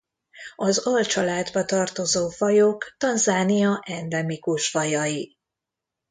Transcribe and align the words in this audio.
Az 0.55 0.77
alcsaládba 0.77 1.65
tartozó 1.65 2.29
fajok 2.29 2.93
Tanzánia 2.97 3.81
endemikus 3.85 4.67
fajai. 4.69 5.37